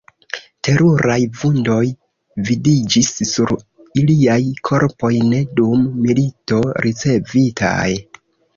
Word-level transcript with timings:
Teruraj 0.67 1.17
vundoj 1.41 1.81
vidiĝis 2.47 3.11
sur 3.33 3.53
iliaj 4.03 4.39
korpoj, 4.73 5.13
ne 5.29 5.45
dum 5.63 5.87
milito 6.09 6.65
ricevitaj. 6.89 7.89